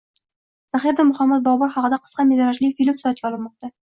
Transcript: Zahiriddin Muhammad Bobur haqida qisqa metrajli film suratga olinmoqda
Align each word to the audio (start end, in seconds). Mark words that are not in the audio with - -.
Zahiriddin 0.75 1.07
Muhammad 1.09 1.43
Bobur 1.47 1.75
haqida 1.75 1.99
qisqa 2.05 2.25
metrajli 2.31 2.71
film 2.81 2.97
suratga 3.03 3.29
olinmoqda 3.31 3.71